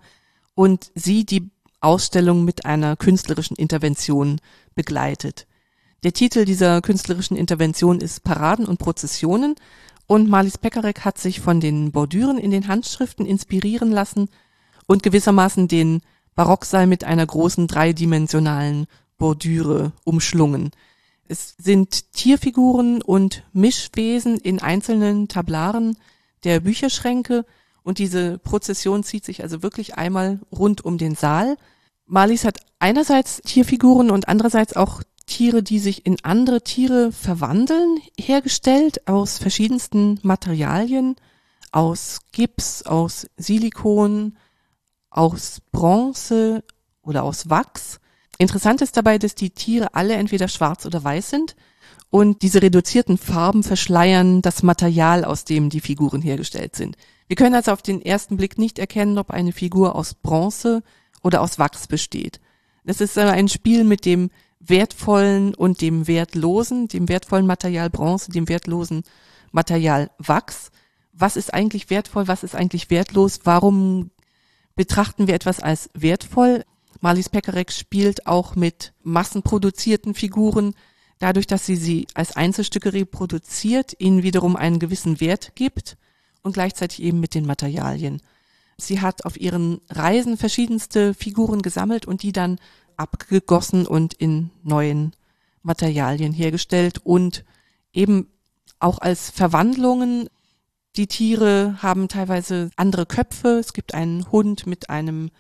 [0.56, 1.50] und sie die
[1.82, 4.39] Ausstellung mit einer künstlerischen Intervention
[4.76, 5.48] begleitet.
[6.04, 9.56] Der Titel dieser künstlerischen Intervention ist Paraden und Prozessionen
[10.08, 14.30] und Marlies Pekarek hat sich von den Bordüren in den Handschriften inspirieren lassen
[14.88, 16.02] und gewissermaßen den
[16.36, 18.88] Barocksaal mit einer großen dreidimensionalen
[19.20, 20.72] Bordüre umschlungen.
[21.28, 25.96] Es sind Tierfiguren und Mischwesen in einzelnen Tablaren
[26.44, 27.46] der Bücherschränke
[27.84, 31.58] und diese Prozession zieht sich also wirklich einmal rund um den Saal.
[32.08, 39.08] Marlies hat einerseits Tierfiguren und andererseits auch Tiere, die sich in andere Tiere verwandeln, hergestellt
[39.08, 41.16] aus verschiedensten Materialien,
[41.72, 44.38] aus Gips, aus Silikon,
[45.12, 46.64] aus Bronze
[47.02, 48.00] oder aus Wachs.
[48.41, 51.58] Interessant ist dabei, dass die Tiere alle entweder schwarz oder weiß sind
[52.10, 56.95] und diese reduzierten Farben verschleiern das Material, aus dem die Figuren hergestellt sind.
[57.28, 60.84] Wir können also auf den ersten Blick nicht erkennen, ob eine Figur aus Bronze
[61.21, 62.39] oder aus Wachs besteht.
[62.86, 68.47] Das ist ein Spiel mit dem wertvollen und dem wertlosen, dem wertvollen Material Bronze, dem
[68.47, 69.04] wertlosen
[69.52, 70.71] Material Wachs.
[71.12, 73.41] Was ist eigentlich wertvoll, was ist eigentlich wertlos?
[73.43, 74.12] Warum
[74.75, 76.63] betrachten wir etwas als wertvoll?
[77.02, 80.76] Marlies Pekarek spielt auch mit massenproduzierten Figuren,
[81.18, 85.98] dadurch, dass sie sie als Einzelstücke reproduziert, ihnen wiederum einen gewissen Wert gibt
[86.42, 88.22] und gleichzeitig eben mit den Materialien.
[88.78, 92.60] Sie hat auf ihren Reisen verschiedenste Figuren gesammelt und die dann
[92.98, 95.14] abgegossen und in neuen
[95.64, 97.44] Materialien hergestellt und
[97.94, 98.28] eben
[98.80, 100.30] auch als Verwandlungen.
[100.96, 103.60] Die Tiere haben teilweise andere Köpfe.
[103.60, 105.32] Es gibt einen Hund mit einem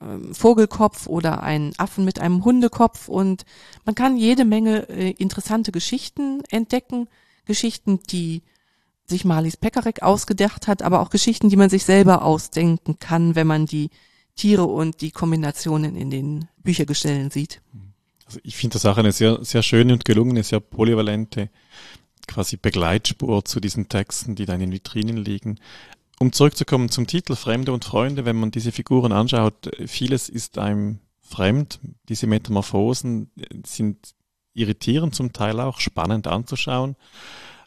[0.00, 3.44] ähm, Vogelkopf oder einen Affen mit einem Hundekopf und
[3.84, 7.08] man kann jede Menge äh, interessante Geschichten entdecken.
[7.44, 8.42] Geschichten, die
[9.06, 13.46] sich Marlies Pekarek ausgedacht hat, aber auch Geschichten, die man sich selber ausdenken kann, wenn
[13.46, 13.90] man die
[14.36, 17.60] Tiere und die Kombinationen in den Büchergestellen sieht.
[18.24, 21.50] Also ich finde das auch eine sehr, sehr schöne und gelungene, sehr polyvalente
[22.26, 25.58] quasi Begleitspur zu diesen Texten, die da in den Vitrinen liegen.
[26.22, 30.98] Um zurückzukommen zum Titel Fremde und Freunde, wenn man diese Figuren anschaut, vieles ist einem
[31.22, 31.80] fremd.
[32.10, 33.30] Diese Metamorphosen
[33.64, 34.14] sind
[34.52, 36.96] irritierend zum Teil auch, spannend anzuschauen.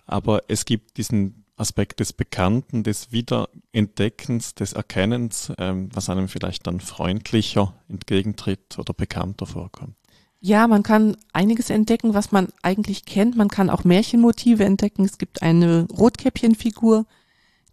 [0.05, 6.67] Aber es gibt diesen Aspekt des Bekannten, des Wiederentdeckens, des Erkennens, ähm, was einem vielleicht
[6.67, 9.95] dann freundlicher entgegentritt oder bekannter vorkommt.
[10.41, 13.35] Ja, man kann einiges entdecken, was man eigentlich kennt.
[13.35, 15.05] Man kann auch Märchenmotive entdecken.
[15.05, 17.05] Es gibt eine Rotkäppchenfigur,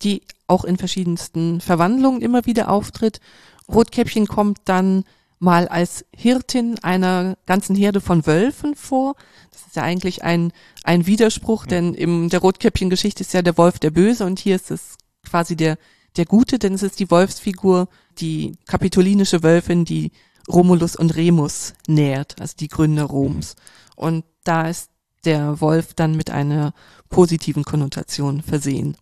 [0.03, 3.21] die auch in verschiedensten Verwandlungen immer wieder auftritt.
[3.69, 5.05] Rotkäppchen kommt dann
[5.39, 9.15] mal als Hirtin einer ganzen Herde von Wölfen vor.
[9.51, 10.53] Das ist ja eigentlich ein,
[10.85, 14.71] ein Widerspruch, denn in der Rotkäppchen-Geschichte ist ja der Wolf der Böse und hier ist
[14.71, 15.79] es quasi der,
[16.17, 20.13] der Gute, denn es ist die Wolfsfigur, die kapitolinische Wölfin, die
[20.49, 23.57] Romulus und Remus nährt, also die Gründer Roms.
[23.97, 24.91] Und da ist
[25.25, 26.75] der Wolf dann mit einer
[27.09, 28.97] positiven Konnotation versehen.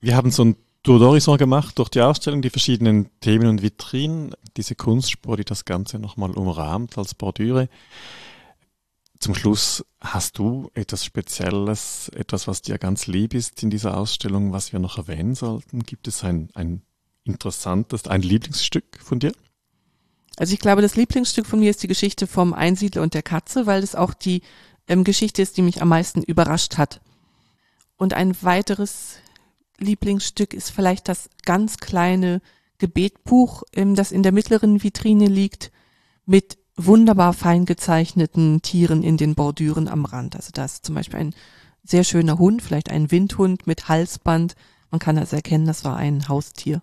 [0.00, 4.34] Wir haben so ein Tour d'Horizon gemacht durch die Ausstellung, die verschiedenen Themen und Vitrinen,
[4.56, 7.68] diese Kunstspur, die das Ganze nochmal umrahmt als Bordüre.
[9.18, 14.52] Zum Schluss hast du etwas Spezielles, etwas, was dir ganz lieb ist in dieser Ausstellung,
[14.52, 15.80] was wir noch erwähnen sollten?
[15.80, 16.82] Gibt es ein, ein
[17.24, 19.32] interessantes, ein Lieblingsstück von dir?
[20.36, 23.66] Also ich glaube, das Lieblingsstück von mir ist die Geschichte vom Einsiedler und der Katze,
[23.66, 24.42] weil es auch die
[24.86, 27.00] ähm, Geschichte ist, die mich am meisten überrascht hat.
[27.96, 29.16] Und ein weiteres
[29.78, 32.40] Lieblingsstück ist vielleicht das ganz kleine
[32.78, 35.70] Gebetbuch, ähm, das in der mittleren Vitrine liegt,
[36.24, 40.36] mit wunderbar fein gezeichneten Tieren in den Bordüren am Rand.
[40.36, 41.34] Also da ist zum Beispiel ein
[41.84, 44.54] sehr schöner Hund, vielleicht ein Windhund mit Halsband.
[44.90, 46.82] Man kann also erkennen, das war ein Haustier.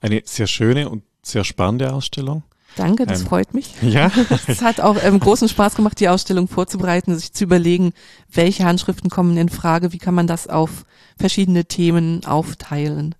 [0.00, 2.42] Eine sehr schöne und sehr spannende Ausstellung.
[2.76, 3.74] Danke, das ähm, freut mich.
[3.82, 4.10] Ja.
[4.46, 7.92] es hat auch ähm, großen Spaß gemacht, die Ausstellung vorzubereiten, sich zu überlegen,
[8.30, 10.84] welche Handschriften kommen in Frage, wie kann man das auf
[11.18, 13.14] verschiedene Themen aufteilen.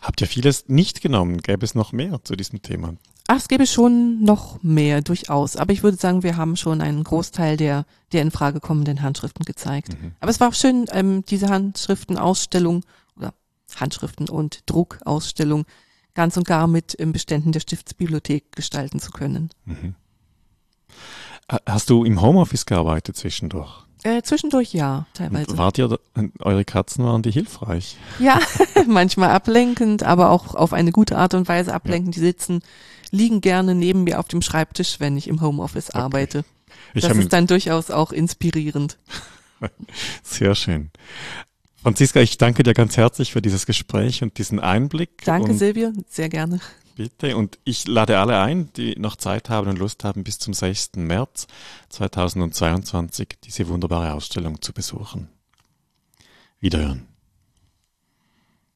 [0.00, 1.38] Habt ihr vieles nicht genommen?
[1.38, 2.94] Gäbe es noch mehr zu diesem Thema?
[3.28, 5.56] Ach, es gäbe schon noch mehr, durchaus.
[5.56, 9.44] Aber ich würde sagen, wir haben schon einen Großteil der, der in Frage kommenden Handschriften
[9.44, 9.90] gezeigt.
[10.00, 10.12] Mhm.
[10.20, 12.84] Aber es war auch schön, ähm, diese Handschriftenausstellung
[13.16, 13.32] oder
[13.76, 15.64] Handschriften und Druckausstellung
[16.14, 19.50] ganz und gar mit im Beständen der Stiftsbibliothek gestalten zu können.
[19.64, 19.94] Mhm.
[21.66, 23.84] Hast du im Homeoffice gearbeitet zwischendurch?
[24.04, 25.56] Äh, zwischendurch ja, teilweise.
[25.58, 25.98] Wart ihr,
[26.40, 27.96] eure Katzen waren die hilfreich?
[28.18, 28.40] Ja,
[28.86, 32.16] manchmal ablenkend, aber auch auf eine gute Art und Weise ablenkend.
[32.16, 32.20] Ja.
[32.20, 32.62] Die sitzen,
[33.10, 35.98] liegen gerne neben mir auf dem Schreibtisch, wenn ich im Homeoffice okay.
[35.98, 36.44] arbeite.
[36.94, 38.98] Ich das ist dann durchaus auch inspirierend.
[40.22, 40.90] Sehr schön.
[41.82, 45.24] Franziska, ich danke dir ganz herzlich für dieses Gespräch und diesen Einblick.
[45.24, 46.60] Danke, Silvia, sehr gerne.
[46.94, 47.36] Bitte.
[47.36, 50.92] Und ich lade alle ein, die noch Zeit haben und Lust haben, bis zum 6.
[50.96, 51.48] März
[51.88, 55.28] 2022 diese wunderbare Ausstellung zu besuchen.
[56.60, 57.08] Wiederhören.